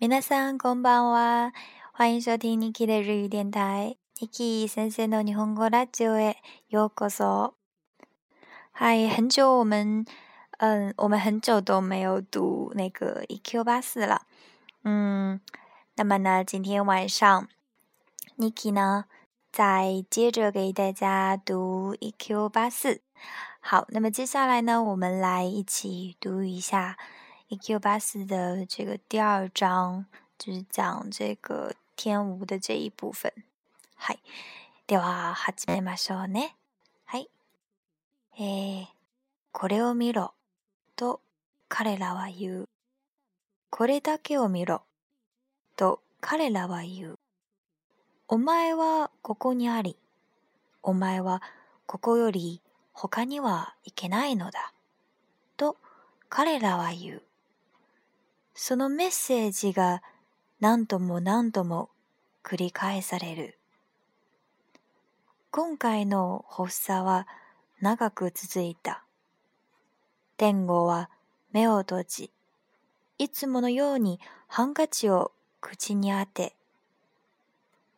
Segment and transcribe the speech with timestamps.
[0.00, 1.52] 皆さんこんばんは。
[1.92, 3.96] 欢迎收听 Niki 的日语电台。
[4.20, 6.36] Niki 先生的日本語ラジオへ
[6.68, 7.54] ようこそ。
[8.72, 10.06] 嗨，很久我们，
[10.58, 14.22] 嗯，我们很久都没有读那个 EQ 八四了。
[14.82, 15.40] 嗯，
[15.96, 17.48] 那么呢，今天晚上
[18.36, 19.06] Niki 呢，
[19.52, 23.00] 再接着给大家读 EQ 八四。
[23.60, 26.98] 好，那么接下来呢，我们来一起读一下。
[27.49, 30.05] EQ 八四的这个第二章
[30.37, 33.33] 就是讲这个天无的这一部分。
[33.95, 34.19] はい。
[34.85, 36.55] では、始めましょうね。
[37.05, 37.27] はい。
[38.37, 38.85] えー、
[39.51, 40.35] これを見ろ、
[40.95, 41.21] と
[41.67, 42.69] 彼らは言う。
[43.71, 44.83] これだけを見ろ、
[45.75, 47.19] と彼らは言う。
[48.27, 49.97] お前はここにあり、
[50.83, 51.41] お前は
[51.87, 52.61] ここより
[52.93, 54.71] 他にはいけないのだ、
[55.57, 55.77] と
[56.29, 57.23] 彼らは言う。
[58.61, 60.03] そのメッセージが
[60.59, 61.89] 何度も何度も
[62.43, 63.57] 繰り返される。
[65.49, 67.25] 今回の発作は
[67.79, 69.05] 長く続いた。
[70.35, 71.09] 天狗は
[71.53, 72.31] 目を閉じ、
[73.17, 76.53] いつものようにハンカチを口に当て、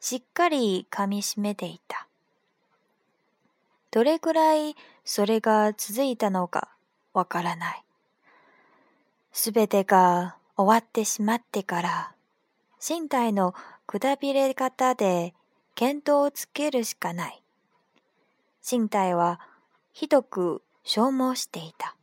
[0.00, 2.08] しっかり噛みしめていた。
[3.92, 6.68] どれくらいそれが続いたのか
[7.14, 7.84] わからない。
[9.32, 12.12] すべてが終わってしまってから、
[12.86, 13.54] 身体の
[13.86, 15.32] くたびれ方で
[15.76, 17.42] 見当をつけるしかない。
[18.68, 19.40] 身体は
[19.92, 21.94] ひどく消耗していた。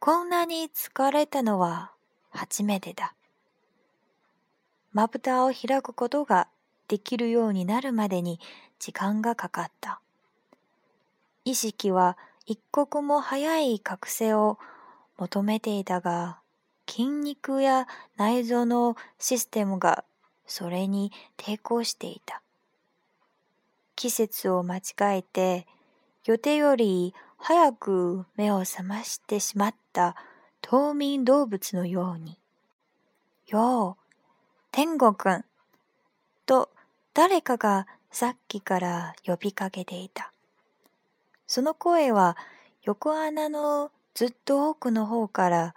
[0.00, 1.92] こんなに疲れたのは
[2.28, 3.14] 初めてだ。
[4.92, 6.48] まぶたを開くことが
[6.88, 8.38] できるようになるまでに
[8.78, 10.00] 時間がかかった。
[11.46, 14.58] 意識は一刻も早い覚醒を
[15.16, 16.40] 求めていたが、
[16.88, 17.86] 筋肉や
[18.16, 20.04] 内臓のシステムが
[20.46, 22.42] それに抵抗していた。
[23.94, 24.82] 季節を間違
[25.18, 25.66] えて
[26.24, 30.16] 予定より早く目を覚ましてしまった
[30.62, 32.38] 冬眠動物のように。
[33.46, 34.14] よう、
[34.72, 35.44] 天狗くん、
[36.46, 36.70] と
[37.14, 40.32] 誰かがさっきから呼びかけていた。
[41.46, 42.36] その声は
[42.82, 45.74] 横穴のずっと奥の方から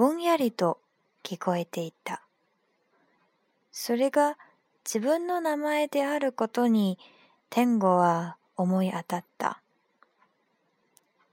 [0.00, 0.78] ぼんやりと
[1.22, 2.22] 聞こえていた。
[3.70, 4.38] それが
[4.82, 6.98] 自分の名前であることに
[7.50, 9.60] 天狗は思い当たった。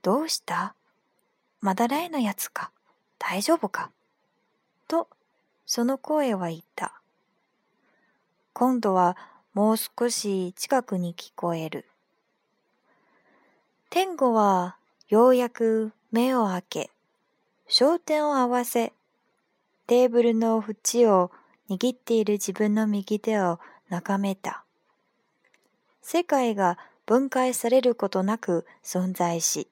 [0.02, 0.76] どうした？
[1.62, 2.72] まだらいのやつか？
[3.18, 3.90] 大丈夫か？
[4.90, 5.08] と
[5.66, 6.92] その声は言った。
[8.52, 9.16] 今度は
[9.54, 11.86] もう少し近くに聞こえる。
[13.90, 14.76] 天狗は
[15.08, 16.90] ようやく目を開け、
[17.70, 18.94] 焦点を合わせ、
[19.88, 21.32] テーブルの縁を
[21.70, 24.64] 握っている自分の右手を眺めた。
[26.02, 29.68] 世界が分解されることなく存在し、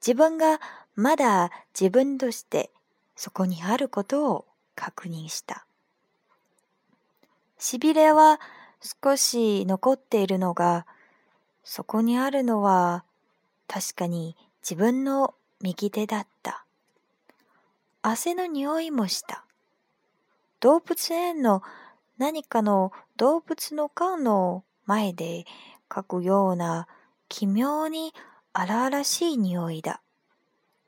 [0.00, 0.60] 自分が
[0.94, 2.70] まだ自分として
[3.16, 5.66] そこにあることを確認した。
[7.58, 8.40] しびれは
[9.02, 10.86] 少し残っているのが、
[11.64, 13.04] そこにあるのは
[13.66, 16.59] 確かに自分の右手だった。
[18.02, 19.44] 汗の匂いもした。
[20.60, 21.62] 動物園の
[22.18, 25.44] 何かの動物の顔の前で
[25.94, 26.86] 書くような
[27.28, 28.12] 奇妙に
[28.52, 30.00] 荒々しい匂いだ。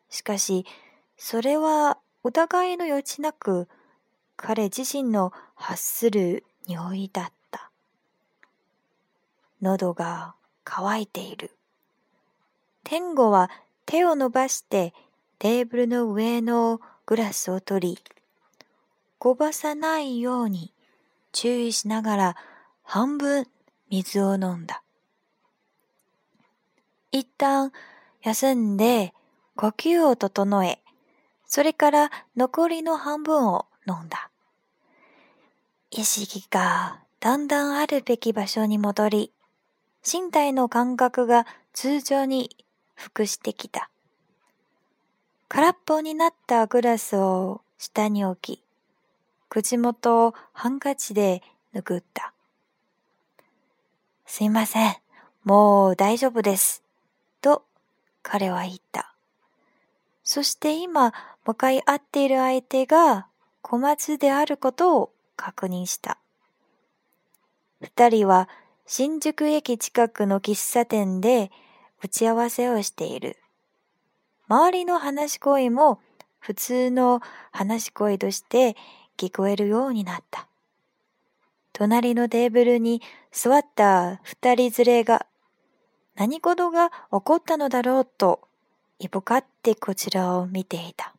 [0.08, 0.66] しかし、
[1.16, 3.68] それは疑いの余地なく
[4.36, 7.70] 彼自身の発する匂いだった。
[9.60, 10.34] 喉が
[10.64, 11.50] 渇いている。
[12.84, 13.50] 天狗は
[13.86, 14.92] 手を伸ばして
[15.38, 16.80] テーブルの上の
[17.12, 17.98] グラスを取り、
[19.18, 20.72] こぼさないように
[21.32, 22.36] 注意しながら
[22.84, 23.46] 半分
[23.90, 24.82] 水を飲んだ。
[27.10, 27.70] 一旦
[28.22, 29.12] 休んで
[29.56, 30.78] 呼吸を整え、
[31.44, 34.30] それから残りの半分を飲んだ。
[35.90, 39.32] 意識がだんだんあるべき場所に戻り、
[40.02, 42.56] 身体の感覚が通常に
[42.94, 43.91] 復してきた。
[45.54, 48.62] 空っぽになったグラスを下に置き、
[49.50, 51.42] 口元をハンカチで
[51.74, 52.32] 拭った。
[54.24, 54.96] すいません。
[55.44, 56.82] もう大丈夫です。
[57.42, 57.64] と
[58.22, 59.14] 彼は言った。
[60.24, 61.12] そして今
[61.44, 63.26] 向かい合っている相手が
[63.60, 66.16] 小松であることを確認した。
[67.82, 68.48] 二人は
[68.86, 71.50] 新宿駅近くの喫茶店で
[72.02, 73.41] 打ち合わせをしている。
[74.52, 75.98] 周りの話し声も
[76.38, 77.22] 普通の
[77.52, 78.76] 話し声として
[79.16, 80.46] 聞こえるようになった。
[81.72, 83.00] 隣のテーブルに
[83.30, 85.24] 座った二人連れが
[86.16, 88.40] 何事が起こったのだろうと、
[88.98, 91.14] いぶかってこちらを見ていた。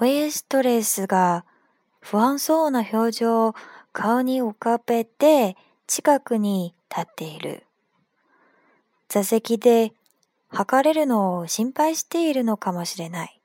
[0.00, 1.44] ウェイストレスが
[2.00, 3.54] 不安そうな表情を
[3.92, 7.64] 顔に浮かべて近くに立っている。
[9.10, 9.92] 座席で
[10.54, 13.40] 測れるのを心配しているのかもしれない。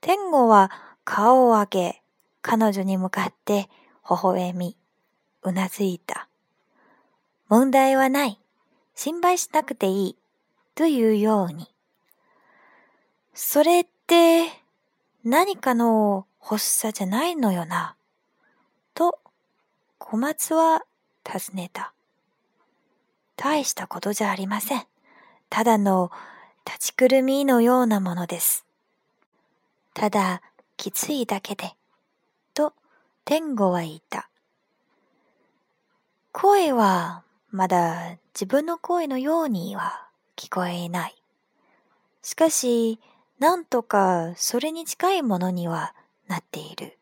[0.00, 0.70] 天狗は
[1.04, 2.02] 顔を上げ、
[2.42, 3.68] 彼女に向かって
[4.08, 4.76] 微笑み、
[5.42, 6.28] うなずいた。
[7.48, 8.40] 問題はない。
[8.94, 10.16] 心配しなくていい。
[10.74, 11.68] というように。
[13.32, 14.46] それって、
[15.24, 17.94] 何かの発作じゃないのよな。
[18.94, 19.18] と、
[19.98, 20.82] 小松は
[21.24, 21.92] 尋ねた。
[23.36, 24.86] 大したことじゃありません。
[25.50, 26.10] ただの
[26.66, 28.66] 立ちくるみのようなものです。
[29.94, 30.42] ただ、
[30.76, 31.74] きついだけで。
[32.54, 32.72] と、
[33.24, 34.28] 天狗は言った。
[36.32, 40.06] 声はまだ自分の声のようには
[40.36, 41.16] 聞こえない。
[42.22, 43.00] しかし、
[43.38, 45.94] なんとかそれに近いものには
[46.28, 46.98] なっている。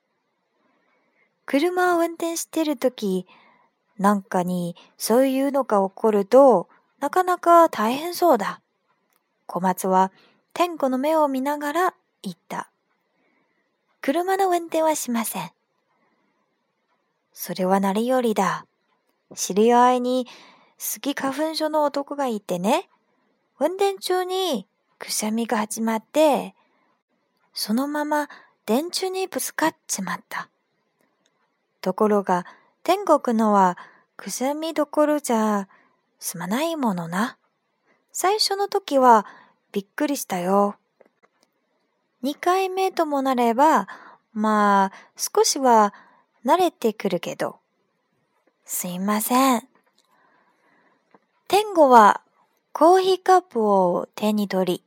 [1.45, 3.27] 車を運転してるとき、
[3.99, 6.69] なんかにそういうのが起こると、
[7.07, 8.61] なかなか大変そうだ。
[9.47, 10.11] 小松は
[10.53, 12.69] 天子の目を見ながら言った。
[14.01, 15.53] 車の運転はしません。
[17.33, 18.67] それは何よりだ。
[19.37, 20.27] 知り合いに
[20.79, 22.89] スギ花粉症の男がいてね、
[23.61, 24.67] 運転中に
[24.99, 26.57] くしゃみが始まって、
[27.55, 28.29] そのまま
[28.67, 30.49] 電柱にぶつかっちまった。
[31.83, 32.47] ところが、
[32.83, 33.79] 天国のは
[34.17, 35.69] くしゃみどころじゃ
[36.19, 37.37] すまないものな。
[38.13, 39.27] 最初の時は
[39.73, 40.77] びっくりしたよ。
[42.23, 43.89] 二回目ともなれば、
[44.33, 45.95] まあ、少しは
[46.45, 47.59] 慣れてくるけど。
[48.65, 49.69] すいません。
[51.49, 52.21] 天狗は
[52.73, 54.83] コーヒーカップを手に取り、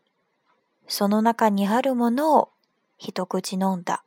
[0.87, 2.49] その中にあるものを
[2.97, 4.03] 一口飲んだ。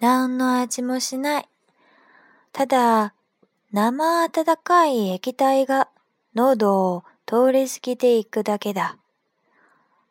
[0.00, 1.48] 何の味もしない。
[2.52, 3.14] ただ、
[3.72, 5.88] 生温かい液体が
[6.34, 8.98] 喉を通り過ぎていくだけだ。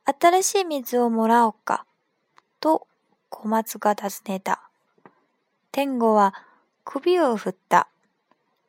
[0.05, 1.85] 新しい水をもらおうか。
[2.59, 2.87] と
[3.29, 4.69] 小松が尋ねた。
[5.71, 6.33] 天狗は
[6.85, 7.89] 首を振った。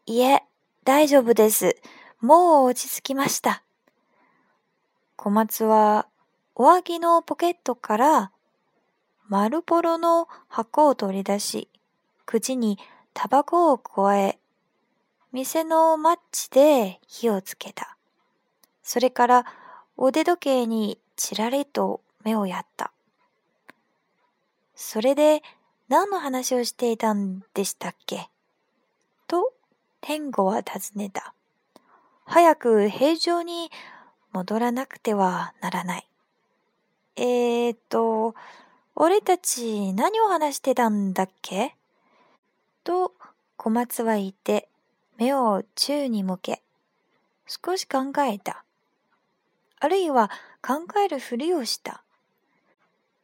[0.07, 0.43] いえ、
[0.85, 1.77] 大丈夫です。
[2.21, 3.63] もう落ち着きました。
[5.17, 6.07] 小松は
[6.57, 8.31] 上着のポケットから
[9.29, 11.69] 丸ボロの箱を取り出し、
[12.27, 12.79] 口に
[13.13, 14.39] タバコを加え、
[15.35, 17.97] 店のマッチで火をつけた。
[18.85, 19.45] それから
[19.99, 22.93] 腕時計にちらりと目をやった。
[24.77, 25.43] それで
[25.89, 28.29] 何の話をしていたんでしたっけ？
[29.27, 29.53] と
[30.01, 31.35] 天狗は尋ねた。
[32.27, 33.73] 早く平常に
[34.33, 36.07] 戻らなくてはならない。
[37.17, 38.37] えーと、
[38.95, 41.75] 俺たち何を話してたんだっけ？
[42.85, 43.13] と
[43.57, 44.69] 小松は言って
[45.17, 46.63] 目を宙に向け、
[47.47, 48.65] 少し考えた。
[49.81, 50.31] あるいは
[50.63, 52.03] 考えるふりをした。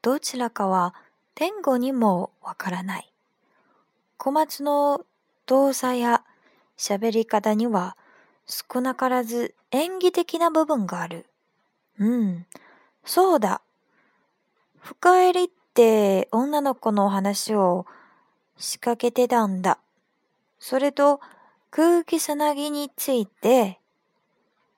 [0.02, 0.94] どちらかは
[1.34, 3.10] 天狗にもわからない。
[4.18, 5.04] 小松の
[5.46, 6.22] 動作や
[6.76, 7.96] 喋り方には
[8.46, 11.26] 少なからず演技的な部分がある。
[11.98, 12.46] うん、
[13.04, 13.62] そうだ。
[14.78, 17.86] 深入りって女の子の話を
[18.56, 19.78] 仕掛けてたんだ。
[20.58, 21.20] それと
[21.72, 23.78] 空気さなぎについて、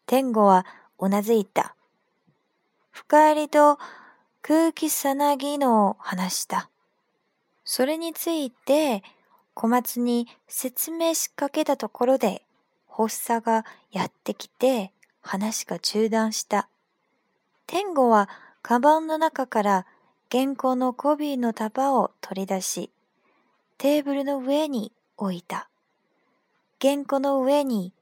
[0.04, 0.66] 天狗は
[0.98, 1.74] うなずいた。
[2.90, 3.78] 深入りと
[4.42, 6.68] 空気さなぎの話だ。
[7.64, 9.02] それについて
[9.54, 12.44] 小松に説明しかけたところで、
[12.90, 16.68] 発作がやってきて話が中断した。
[17.66, 18.28] 天狗は
[18.60, 19.86] カバンの中から
[20.30, 22.90] 原稿のコビーの束を取り出し、
[23.78, 25.70] テーブルの上に置いた。
[26.82, 27.92] 原稿の上に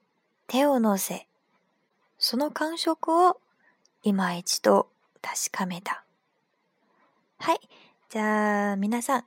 [0.46, 1.26] 手を乗せ、
[2.18, 3.36] その感触を
[4.02, 4.88] 今一度
[5.20, 6.02] 確かめた。
[7.38, 7.60] はい。
[8.08, 9.24] じゃあ、皆さん、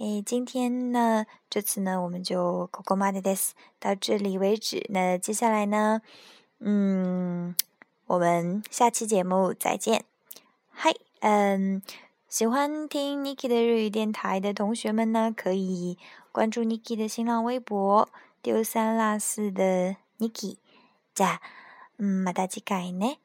[0.00, 4.86] 诶，今天呢，这次呢，我们就ここまでです，到这里为止。
[4.88, 6.00] 那接下来呢，
[6.60, 7.54] 嗯，
[8.06, 10.06] 我们下期节目再见。
[10.70, 11.82] 嗨，嗯，
[12.30, 15.98] 喜欢听 Niki 的日语电台的同学们呢，可以
[16.32, 18.08] 关注 Niki 的新浪微博
[18.44, 20.58] “丢三落四的 Niki”。
[21.14, 21.40] じゃあ、
[21.96, 23.18] うんまた次回ね。